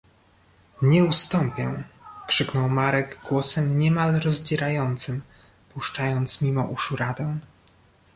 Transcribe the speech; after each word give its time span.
—Nie 0.81 1.03
ustąpię!— 1.05 1.83
krzyknął 2.27 2.69
Marek 2.69 3.17
głosem 3.29 3.77
niemal 3.77 4.13
rozdzierającym, 4.13 5.21
puszczając 5.73 6.41
mimo 6.41 6.63
uszu 6.63 6.95
radę. 6.95 7.37